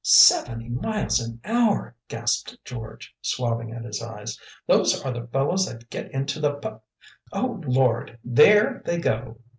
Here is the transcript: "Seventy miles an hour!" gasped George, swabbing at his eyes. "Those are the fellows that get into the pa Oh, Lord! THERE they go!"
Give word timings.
"Seventy 0.03 0.67
miles 0.67 1.19
an 1.19 1.39
hour!" 1.45 1.95
gasped 2.07 2.57
George, 2.65 3.15
swabbing 3.21 3.71
at 3.71 3.83
his 3.85 4.01
eyes. 4.01 4.39
"Those 4.65 4.99
are 5.05 5.11
the 5.13 5.27
fellows 5.27 5.67
that 5.67 5.91
get 5.91 6.11
into 6.11 6.39
the 6.39 6.55
pa 6.55 6.79
Oh, 7.31 7.61
Lord! 7.67 8.17
THERE 8.23 8.81
they 8.83 8.97
go!" 8.97 9.37